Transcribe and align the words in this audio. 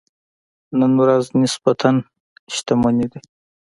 نن 0.79 0.91
ورځ 1.01 1.25
نسبتاً 1.41 1.89
شتمنې 2.53 3.05
دي. 3.11 3.19